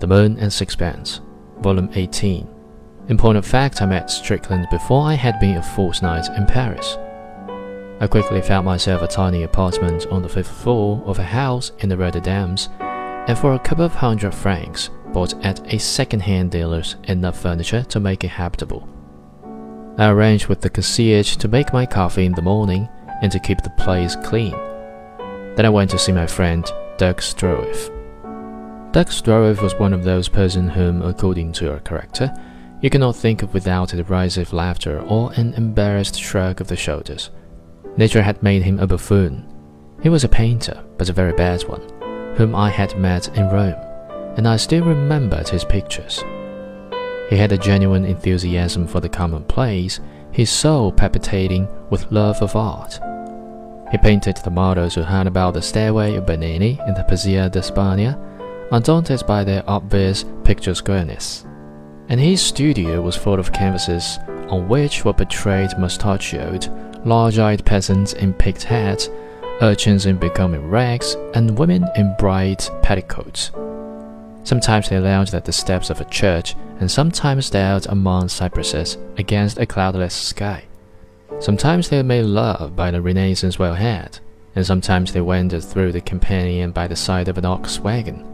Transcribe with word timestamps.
The 0.00 0.06
Moon 0.06 0.38
and 0.38 0.52
Sixpence, 0.52 1.20
Volume 1.60 1.88
18. 1.94 2.48
In 3.08 3.16
point 3.16 3.38
of 3.38 3.46
fact, 3.46 3.80
I 3.80 3.86
met 3.86 4.10
Strickland 4.10 4.66
before 4.70 5.06
I 5.06 5.14
had 5.14 5.38
been 5.38 5.56
a 5.56 5.62
fortnight 5.62 6.26
in 6.36 6.46
Paris. 6.46 6.98
I 8.00 8.06
quickly 8.08 8.42
found 8.42 8.64
myself 8.64 9.02
a 9.02 9.06
tiny 9.06 9.44
apartment 9.44 10.06
on 10.08 10.22
the 10.22 10.28
fifth 10.28 10.50
floor 10.50 11.02
of 11.06 11.18
a 11.18 11.22
house 11.22 11.70
in 11.78 11.88
the 11.88 11.96
Rue 11.96 12.10
des 12.10 12.20
Dames, 12.20 12.68
and 12.80 13.38
for 13.38 13.54
a 13.54 13.58
couple 13.58 13.84
of 13.84 13.94
hundred 13.94 14.34
francs, 14.34 14.90
bought 15.12 15.34
at 15.44 15.72
a 15.72 15.78
second-hand 15.78 16.50
dealer's 16.50 16.96
enough 17.04 17.40
furniture 17.40 17.84
to 17.84 18.00
make 18.00 18.24
it 18.24 18.28
habitable. 18.28 18.88
I 19.96 20.08
arranged 20.08 20.48
with 20.48 20.60
the 20.60 20.70
concierge 20.70 21.36
to 21.36 21.46
make 21.46 21.72
my 21.72 21.86
coffee 21.86 22.26
in 22.26 22.32
the 22.32 22.42
morning 22.42 22.88
and 23.22 23.30
to 23.30 23.38
keep 23.38 23.62
the 23.62 23.70
place 23.70 24.16
clean. 24.24 24.56
Then 25.54 25.64
I 25.64 25.70
went 25.70 25.90
to 25.92 25.98
see 25.98 26.10
my 26.10 26.26
friend 26.26 26.68
Dirk 26.98 27.18
Stroeve. 27.18 27.93
Dirk 28.94 29.08
Stroeve 29.08 29.60
was 29.60 29.74
one 29.74 29.92
of 29.92 30.04
those 30.04 30.28
persons 30.28 30.72
whom, 30.72 31.02
according 31.02 31.50
to 31.54 31.64
your 31.64 31.80
character, 31.80 32.32
you 32.80 32.88
cannot 32.90 33.16
think 33.16 33.42
of 33.42 33.52
without 33.52 33.92
a 33.92 33.96
derisive 33.96 34.52
laughter 34.52 35.00
or 35.08 35.32
an 35.32 35.52
embarrassed 35.54 36.14
shrug 36.16 36.60
of 36.60 36.68
the 36.68 36.76
shoulders. 36.76 37.30
Nature 37.96 38.22
had 38.22 38.40
made 38.40 38.62
him 38.62 38.78
a 38.78 38.86
buffoon. 38.86 39.52
He 40.00 40.08
was 40.08 40.22
a 40.22 40.28
painter, 40.28 40.80
but 40.96 41.08
a 41.08 41.12
very 41.12 41.32
bad 41.32 41.62
one, 41.62 41.80
whom 42.36 42.54
I 42.54 42.70
had 42.70 42.96
met 42.96 43.36
in 43.36 43.48
Rome, 43.48 43.74
and 44.36 44.46
I 44.46 44.56
still 44.56 44.84
remembered 44.84 45.48
his 45.48 45.64
pictures. 45.64 46.22
He 47.28 47.36
had 47.36 47.50
a 47.50 47.58
genuine 47.58 48.04
enthusiasm 48.04 48.86
for 48.86 49.00
the 49.00 49.08
commonplace, 49.08 49.98
his 50.30 50.50
soul 50.50 50.92
palpitating 50.92 51.66
with 51.90 52.12
love 52.12 52.40
of 52.40 52.54
art. 52.54 53.00
He 53.90 53.98
painted 53.98 54.36
the 54.36 54.50
models 54.50 54.94
who 54.94 55.02
hung 55.02 55.26
about 55.26 55.54
the 55.54 55.62
stairway 55.62 56.14
of 56.14 56.26
Bernini 56.26 56.78
in 56.86 56.94
the 56.94 57.02
Piazza 57.02 57.50
di 57.50 57.60
Spagna, 57.60 58.30
undaunted 58.72 59.26
by 59.26 59.44
their 59.44 59.62
obvious 59.68 60.24
picturesqueness. 60.42 61.44
And 62.08 62.20
his 62.20 62.42
studio 62.42 63.00
was 63.00 63.16
full 63.16 63.38
of 63.38 63.52
canvases 63.52 64.18
on 64.48 64.68
which 64.68 65.04
were 65.04 65.12
portrayed 65.12 65.70
mustachioed, 65.78 66.68
large-eyed 67.06 67.64
peasants 67.64 68.12
in 68.12 68.34
peaked 68.34 68.64
hats, 68.64 69.08
urchins 69.62 70.06
in 70.06 70.16
becoming 70.16 70.68
rags, 70.68 71.16
and 71.34 71.58
women 71.58 71.86
in 71.96 72.14
bright 72.18 72.70
petticoats. 72.82 73.50
Sometimes 74.42 74.88
they 74.88 74.98
lounged 74.98 75.34
at 75.34 75.44
the 75.44 75.52
steps 75.52 75.88
of 75.90 76.00
a 76.00 76.04
church, 76.06 76.54
and 76.80 76.90
sometimes 76.90 77.52
knelt 77.52 77.86
among 77.86 78.28
cypresses 78.28 78.98
against 79.16 79.58
a 79.58 79.66
cloudless 79.66 80.14
sky. 80.14 80.64
Sometimes 81.40 81.88
they 81.88 82.02
made 82.02 82.24
love 82.24 82.76
by 82.76 82.90
the 82.90 83.00
Renaissance 83.00 83.58
well 83.58 83.74
wellhead, 83.74 84.20
and 84.54 84.66
sometimes 84.66 85.12
they 85.12 85.20
wandered 85.20 85.64
through 85.64 85.92
the 85.92 86.00
Campagna 86.00 86.68
by 86.68 86.86
the 86.86 86.96
side 86.96 87.28
of 87.28 87.38
an 87.38 87.44
ox 87.44 87.80
wagon. 87.80 88.33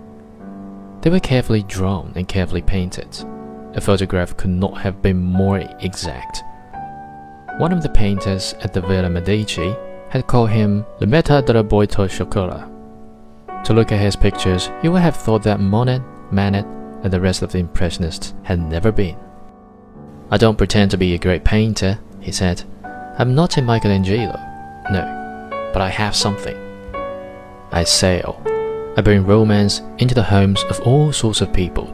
They 1.03 1.11
were 1.11 1.21
carefully 1.21 1.63
drawn 1.63 2.13
and 2.15 2.29
carefully 2.29 2.63
painted. 2.63 3.25
A 3.75 3.81
photograph 3.81 4.37
could 4.37 4.51
not 4.51 4.79
have 4.79 5.01
been 5.01 5.17
more 5.17 5.59
exact. 5.81 6.43
One 7.59 7.73
of 7.73 7.83
the 7.83 7.89
painters 7.89 8.55
at 8.61 8.73
the 8.73 8.81
Villa 8.81 9.09
Medici 9.09 9.75
had 10.11 10.27
called 10.27 10.51
him 10.51 10.85
Le 11.01 11.07
Maître 11.07 11.45
della 11.45 11.59
la 11.59 11.63
Boîte 11.63 12.09
Chocolat. 12.11 12.69
To 13.65 13.73
look 13.73 13.93
at 13.93 14.01
his 14.01 14.17
pictures, 14.17 14.71
you 14.83 14.91
would 14.93 15.03
have 15.03 15.17
thought 15.17 15.43
that 15.45 15.61
Monet, 15.61 16.01
Manet, 16.31 16.65
and 17.03 17.13
the 17.13 17.21
rest 17.21 17.43
of 17.43 17.53
the 17.53 17.59
Impressionists 17.59 18.35
had 18.43 18.61
never 18.61 18.91
been. 18.91 19.17
I 20.31 20.37
don't 20.37 20.59
pretend 20.59 20.91
to 20.91 20.97
be 20.97 21.15
a 21.15 21.19
great 21.19 21.45
painter, 21.45 21.99
he 22.21 22.33
said. 22.33 22.63
I'm 23.19 23.35
not 23.35 23.57
a 23.57 23.63
Michelangelo. 23.63 24.39
No, 24.91 25.71
but 25.73 25.83
I 25.83 25.89
have 25.89 26.17
something. 26.17 26.57
I 27.73 27.85
sail. 27.85 28.43
I 29.01 29.03
bring 29.03 29.25
romance 29.25 29.81
into 29.97 30.15
the 30.15 30.23
homes 30.23 30.63
of 30.65 30.79
all 30.81 31.11
sorts 31.11 31.41
of 31.41 31.55
people. 31.55 31.91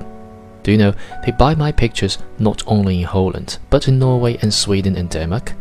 Do 0.65 0.73
you 0.73 0.77
know, 0.77 0.93
they 1.25 1.31
buy 1.31 1.55
my 1.55 1.71
pictures 1.71 2.19
not 2.41 2.65
only 2.67 2.99
in 2.99 3.07
Holland, 3.07 3.59
but 3.71 3.87
in 3.87 4.01
Norway 4.01 4.39
and 4.43 4.53
Sweden 4.53 4.97
and 4.97 5.09
Denmark? 5.09 5.53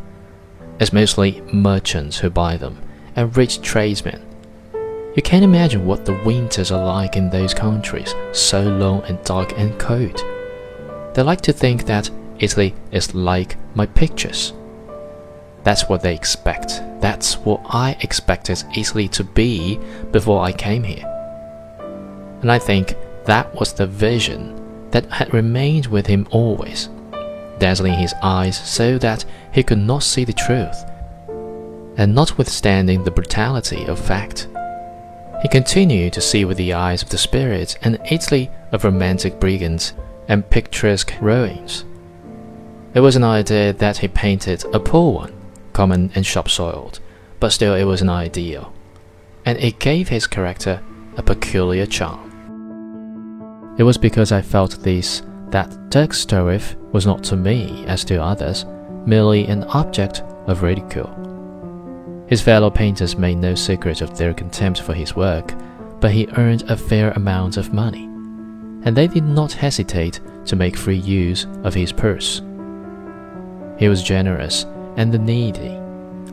It's 0.79 0.91
mostly 0.91 1.41
merchants 1.53 2.17
who 2.17 2.31
buy 2.31 2.57
them, 2.57 2.81
and 3.15 3.37
rich 3.37 3.61
tradesmen. 3.61 4.25
You 5.15 5.21
can't 5.21 5.43
imagine 5.43 5.85
what 5.85 6.03
the 6.03 6.19
winters 6.25 6.71
are 6.71 6.83
like 6.83 7.15
in 7.15 7.29
those 7.29 7.53
countries, 7.53 8.15
so 8.31 8.63
long 8.63 9.03
and 9.03 9.23
dark 9.23 9.53
and 9.55 9.77
cold. 9.77 10.19
They 11.13 11.21
like 11.21 11.41
to 11.41 11.53
think 11.53 11.85
that 11.85 12.09
Italy 12.39 12.73
is 12.89 13.13
like 13.13 13.55
my 13.75 13.85
pictures. 13.85 14.51
That's 15.63 15.87
what 15.87 16.01
they 16.01 16.15
expect. 16.15 16.81
That's 17.01 17.37
what 17.37 17.61
I 17.69 17.97
expected 18.01 18.63
Italy 18.75 19.07
to 19.09 19.23
be 19.23 19.79
before 20.11 20.41
I 20.43 20.51
came 20.51 20.83
here. 20.83 21.11
And 22.45 22.51
I 22.51 22.59
think 22.59 22.93
that 23.25 23.55
was 23.55 23.73
the 23.73 23.87
vision 23.87 24.87
that 24.91 25.07
had 25.07 25.33
remained 25.33 25.87
with 25.87 26.05
him 26.05 26.27
always, 26.29 26.89
dazzling 27.57 27.95
his 27.95 28.13
eyes 28.21 28.55
so 28.55 28.99
that 28.99 29.25
he 29.51 29.63
could 29.63 29.79
not 29.79 30.03
see 30.03 30.25
the 30.25 30.31
truth. 30.31 30.77
And 31.97 32.13
notwithstanding 32.13 33.03
the 33.03 33.09
brutality 33.09 33.87
of 33.87 33.97
fact, 33.97 34.47
he 35.41 35.47
continued 35.47 36.13
to 36.13 36.21
see 36.21 36.45
with 36.45 36.57
the 36.57 36.73
eyes 36.73 37.01
of 37.01 37.09
the 37.09 37.17
spirit 37.17 37.79
an 37.81 37.97
Italy 38.11 38.51
of 38.71 38.83
romantic 38.83 39.39
brigands 39.39 39.95
and 40.27 40.47
picturesque 40.47 41.15
ruins. 41.19 41.83
It 42.93 42.99
was 42.99 43.15
an 43.15 43.23
idea 43.23 43.73
that 43.73 43.97
he 43.97 44.07
painted 44.07 44.63
a 44.71 44.79
poor 44.79 45.15
one 45.15 45.33
common 45.73 46.11
and 46.13 46.23
shop-soiled, 46.23 46.99
but 47.39 47.53
still 47.53 47.73
it 47.73 47.85
was 47.85 48.03
an 48.03 48.09
ideal, 48.09 48.71
and 49.45 49.57
it 49.57 49.79
gave 49.79 50.09
his 50.09 50.27
character 50.27 50.83
a 51.17 51.23
peculiar 51.23 51.87
charm. 51.87 52.24
It 53.77 53.83
was 53.83 53.97
because 53.97 54.31
I 54.31 54.41
felt 54.41 54.81
this 54.81 55.21
that 55.49 55.69
Stroeve 55.89 56.75
was 56.93 57.05
not 57.05 57.23
to 57.25 57.35
me, 57.35 57.85
as 57.87 58.03
to 58.05 58.21
others, 58.21 58.65
merely 59.05 59.45
an 59.47 59.63
object 59.65 60.21
of 60.47 60.63
ridicule. 60.63 61.11
His 62.27 62.41
fellow 62.41 62.69
painters 62.69 63.17
made 63.17 63.37
no 63.37 63.53
secret 63.53 64.01
of 64.01 64.17
their 64.17 64.33
contempt 64.33 64.81
for 64.81 64.93
his 64.93 65.15
work, 65.15 65.53
but 65.99 66.11
he 66.11 66.27
earned 66.37 66.63
a 66.69 66.77
fair 66.77 67.11
amount 67.11 67.57
of 67.57 67.73
money, 67.73 68.05
and 68.83 68.95
they 68.95 69.07
did 69.07 69.25
not 69.25 69.51
hesitate 69.51 70.19
to 70.45 70.55
make 70.55 70.77
free 70.77 70.97
use 70.97 71.45
of 71.63 71.73
his 71.73 71.91
purse. 71.91 72.41
He 73.77 73.89
was 73.89 74.03
generous 74.03 74.65
and 74.95 75.11
the 75.11 75.19
needy, 75.19 75.77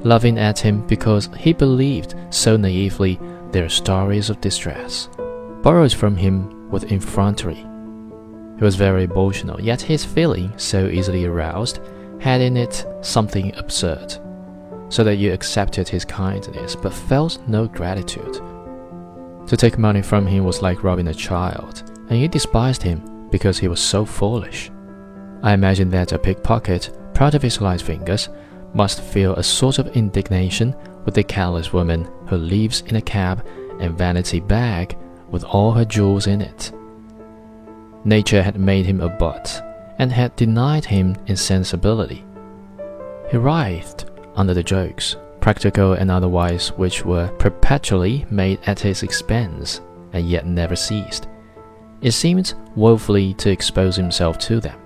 loving 0.05 0.39
at 0.39 0.59
him 0.59 0.87
because 0.87 1.29
he 1.37 1.53
believed 1.53 2.15
so 2.31 2.57
naively 2.57 3.19
their 3.51 3.69
stories 3.69 4.31
of 4.31 4.41
distress, 4.41 5.09
borrowed 5.63 5.93
from 5.93 6.17
him 6.17 6.62
with 6.73 6.91
effrontery. 6.91 7.67
He 8.59 8.65
was 8.65 8.77
very 8.77 9.05
emotional, 9.05 9.61
yet 9.61 9.81
his 9.81 10.05
feeling, 10.05 10.53
so 10.57 10.89
easily 10.89 11.25
aroused, 11.25 11.81
had 12.21 12.41
in 12.41 12.57
it 12.57 12.87
something 13.01 13.55
absurd, 13.57 14.19
so 14.89 15.05
that 15.05 15.17
you 15.17 15.33
accepted 15.33 15.89
his 15.89 16.05
kindness 16.05 16.75
but 16.77 16.93
felt 16.93 17.39
no 17.47 17.67
gratitude. 17.67 18.41
To 19.47 19.57
take 19.57 19.79
money 19.79 20.03
from 20.03 20.27
him 20.27 20.45
was 20.45 20.63
like 20.63 20.85
robbing 20.85 21.09
a 21.09 21.15
child, 21.15 21.91
and 22.09 22.21
you 22.21 22.29
despised 22.29 22.83
him 22.83 23.29
because 23.31 23.59
he 23.59 23.69
was 23.69 23.81
so 23.81 24.05
foolish. 24.05 24.71
I 25.43 25.55
imagine 25.55 25.91
that 25.91 26.13
a 26.13 26.19
pickpocket, 26.19 26.91
proud 27.15 27.35
of 27.35 27.43
his 27.43 27.61
light 27.61 27.83
fingers, 27.83 28.29
must 28.75 29.03
feel 29.03 29.35
a 29.35 29.43
sort 29.43 29.79
of 29.79 29.97
indignation 29.97 30.75
with 31.05 31.15
the 31.15 31.25
careless 31.25 31.73
woman 31.73 32.09
who 32.29 32.37
lives 32.37 32.83
in 32.83 32.97
a 32.97 33.03
cab 33.03 33.45
and 33.81 33.99
vanity 33.99 34.41
bag 34.41 34.97
with 35.33 35.43
all 35.43 35.73
her 35.73 35.85
jewels 35.85 36.29
in 36.29 36.41
it. 36.41 36.71
Nature 38.05 38.43
had 38.43 38.61
made 38.61 38.87
him 38.87 39.01
a 39.01 39.09
butt 39.09 39.63
and 39.99 40.13
had 40.13 40.37
denied 40.37 40.85
him 40.85 41.17
insensibility. 41.27 42.25
He 43.31 43.37
writhed 43.37 44.11
under 44.37 44.55
the 44.55 44.63
jokes, 44.63 45.17
practical 45.41 45.95
and 45.95 46.11
otherwise, 46.11 46.69
which 46.73 47.05
were 47.05 47.29
perpetually 47.39 48.27
made 48.31 48.61
at 48.67 48.81
his 48.81 49.03
expense 49.03 49.81
and 50.13 50.29
yet 50.29 50.47
never 50.47 50.77
ceased. 50.77 51.29
It 52.01 52.13
seemed 52.13 52.55
woefully 52.77 53.35
to 53.35 53.51
expose 53.51 53.97
himself 53.97 54.39
to 54.41 54.61
them. 54.61 54.79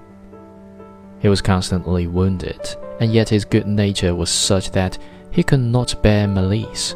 He 1.19 1.29
was 1.29 1.41
constantly 1.43 2.07
wounded 2.07 2.77
and 3.01 3.13
yet 3.13 3.29
his 3.29 3.45
good 3.45 3.67
nature 3.67 4.15
was 4.15 4.31
such 4.31 4.71
that 4.73 4.99
he 5.31 5.43
could 5.43 5.61
not 5.61 6.03
bear 6.03 6.27
malice. 6.29 6.95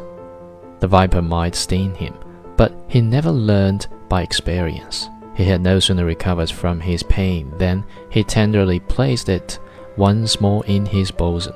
The 0.79 0.87
viper 0.87 1.21
might 1.21 1.55
sting 1.55 1.93
him, 1.95 2.15
but 2.61 2.75
he 2.87 3.01
never 3.01 3.31
learned 3.31 3.87
by 4.07 4.21
experience. 4.21 5.09
He 5.33 5.45
had 5.45 5.61
no 5.61 5.79
sooner 5.79 6.05
recovered 6.05 6.51
from 6.51 6.79
his 6.79 7.01
pain 7.01 7.51
than 7.57 7.83
he 8.11 8.23
tenderly 8.23 8.79
placed 8.79 9.29
it 9.29 9.57
once 9.97 10.39
more 10.39 10.63
in 10.67 10.85
his 10.85 11.09
bosom. 11.09 11.55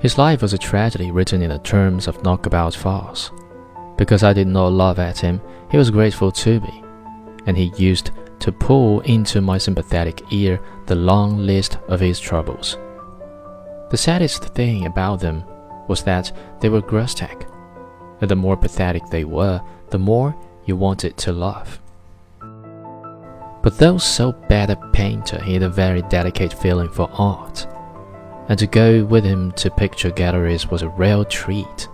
His 0.00 0.16
life 0.16 0.40
was 0.40 0.54
a 0.54 0.58
tragedy 0.58 1.10
written 1.10 1.42
in 1.42 1.50
the 1.50 1.58
terms 1.58 2.08
of 2.08 2.24
knockabout 2.24 2.74
farce. 2.74 3.30
Because 3.98 4.22
I 4.22 4.32
did 4.32 4.46
not 4.46 4.68
love 4.72 4.98
at 4.98 5.18
him, 5.18 5.38
he 5.70 5.76
was 5.76 5.90
grateful 5.90 6.32
to 6.32 6.60
me, 6.60 6.82
and 7.44 7.54
he 7.54 7.70
used 7.76 8.10
to 8.38 8.52
pour 8.52 9.04
into 9.04 9.42
my 9.42 9.58
sympathetic 9.58 10.32
ear 10.32 10.58
the 10.86 10.94
long 10.94 11.36
list 11.36 11.76
of 11.88 12.00
his 12.00 12.18
troubles. 12.18 12.78
The 13.90 13.98
saddest 13.98 14.44
thing 14.54 14.86
about 14.86 15.20
them 15.20 15.44
was 15.88 16.02
that 16.04 16.32
they 16.62 16.70
were 16.70 16.80
grotesque, 16.80 17.46
and 18.22 18.30
the 18.30 18.36
more 18.36 18.56
pathetic 18.56 19.02
they 19.10 19.24
were, 19.24 19.62
the 19.90 19.98
more 19.98 20.34
you 20.64 20.76
wanted 20.76 21.16
to 21.18 21.32
laugh. 21.32 21.80
But 23.62 23.76
though 23.78 23.98
so 23.98 24.32
bad 24.32 24.70
a 24.70 24.76
painter, 24.92 25.42
he 25.42 25.54
had 25.54 25.62
a 25.62 25.68
very 25.68 26.02
delicate 26.02 26.52
feeling 26.52 26.88
for 26.88 27.10
art, 27.12 27.66
and 28.48 28.58
to 28.58 28.66
go 28.66 29.04
with 29.04 29.24
him 29.24 29.52
to 29.52 29.70
picture 29.70 30.10
galleries 30.10 30.68
was 30.68 30.82
a 30.82 30.88
real 30.88 31.24
treat. 31.24 31.88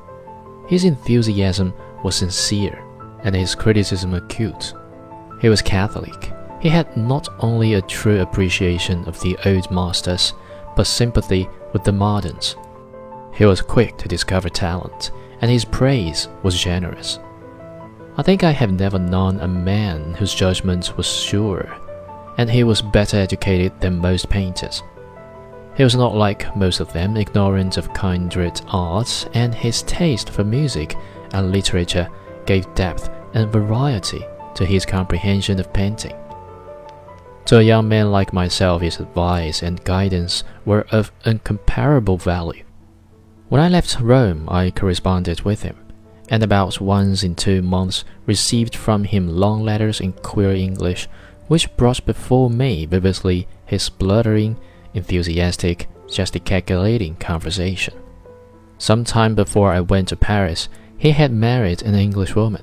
His 0.69 0.85
enthusiasm 0.85 1.75
was 2.05 2.17
sincere, 2.17 2.83
and 3.25 3.35
his 3.35 3.55
criticism 3.55 4.15
acute. 4.15 4.75
He 5.41 5.49
was 5.49 5.61
Catholic. 5.61 6.33
He 6.61 6.69
had 6.69 6.97
not 6.97 7.29
only 7.41 7.75
a 7.75 7.83
true 7.83 8.21
appreciation 8.21 9.05
of 9.09 9.21
the 9.21 9.37
old 9.45 9.71
masters, 9.71 10.33
but 10.77 10.87
sympathy 10.87 11.49
with 11.73 11.85
the 11.85 11.93
moderns. 11.93 12.57
He 13.35 13.45
was 13.45 13.61
quick 13.61 13.99
to 13.99 14.09
discover 14.09 14.49
talent, 14.49 15.11
and 15.41 15.51
his 15.51 15.65
praise 15.65 16.29
was 16.43 16.59
generous. 16.59 17.19
I 18.19 18.23
think 18.23 18.45
I 18.45 18.53
have 18.53 18.73
never 18.73 18.99
known 18.99 19.41
a 19.41 19.49
man 19.49 20.15
whose 20.15 20.35
judgment 20.35 20.97
was 20.97 21.07
sure, 21.07 21.77
and 22.39 22.49
he 22.49 22.65
was 22.65 22.81
better 22.81 23.19
educated 23.19 23.79
than 23.79 23.99
most 23.99 24.31
painters. 24.31 24.83
He 25.77 25.85
was 25.85 25.95
not 25.95 26.15
like 26.15 26.57
most 26.57 26.81
of 26.81 26.91
them 26.95 27.19
ignorant 27.19 27.77
of 27.77 27.93
kindred 27.93 28.59
arts, 28.69 29.27
and 29.35 29.55
his 29.55 29.83
taste 29.83 30.31
for 30.31 30.45
music 30.45 30.97
and 31.35 31.53
literature 31.53 32.09
gave 32.47 32.75
depth 32.75 33.11
and 33.35 33.53
variety 33.53 34.25
to 34.55 34.65
his 34.65 34.87
comprehension 34.87 35.61
of 35.61 35.73
painting. 35.75 36.17
To 37.45 37.59
a 37.59 37.63
young 37.63 37.87
man 37.87 38.11
like 38.11 38.33
myself, 38.33 38.81
his 38.81 38.99
advice 38.99 39.63
and 39.63 39.85
guidance 39.85 40.43
were 40.65 40.87
of 40.91 41.13
incomparable 41.27 42.17
value. 42.17 42.65
When 43.51 43.61
I 43.61 43.69
left 43.69 44.01
Rome, 44.01 44.49
I 44.49 44.71
corresponded 44.71 45.43
with 45.43 45.63
him 45.63 45.86
and 46.29 46.43
about 46.43 46.81
once 46.81 47.23
in 47.23 47.35
two 47.35 47.63
months 47.63 48.05
received 48.27 48.75
from 48.75 49.05
him 49.05 49.29
long 49.29 49.63
letters 49.63 50.01
in 50.01 50.13
queer 50.13 50.53
English, 50.53 51.09
which 51.49 51.75
brought 51.77 52.05
before 52.05 52.51
me 52.51 52.87
vividly 52.87 53.47
his 53.65 53.83
spluttering, 53.83 54.57
enthusiastic, 54.95 55.89
gesticulating 56.11 57.15
conversation. 57.17 57.95
Some 58.79 59.05
time 59.05 59.35
before 59.35 59.73
I 59.73 59.81
went 59.81 60.09
to 60.09 60.17
Paris, 60.17 60.69
he 60.99 61.13
had 61.13 61.33
married 61.33 61.83
an 61.83 61.95
English 61.95 62.35
woman, 62.35 62.63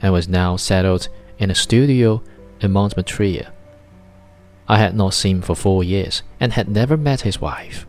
and 0.00 0.12
was 0.12 0.28
now 0.28 0.56
settled 0.56 1.08
in 1.38 1.50
a 1.50 1.54
studio 1.54 2.22
in 2.60 2.72
Montmartre. 2.72 3.46
I 4.68 4.78
had 4.78 4.94
not 4.94 5.14
seen 5.14 5.36
him 5.36 5.42
for 5.42 5.56
four 5.56 5.82
years, 5.82 6.22
and 6.38 6.52
had 6.52 6.68
never 6.68 6.96
met 6.96 7.22
his 7.22 7.40
wife. 7.40 7.86